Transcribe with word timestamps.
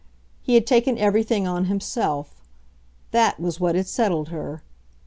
He 0.41 0.55
had 0.55 0.65
taken 0.65 0.97
everything 0.97 1.45
on 1.47 1.65
himself 1.65 2.41
THAT 3.11 3.39
was 3.39 3.59
what 3.59 3.75
had 3.75 3.85
settled 3.85 4.29
her. 4.29 4.63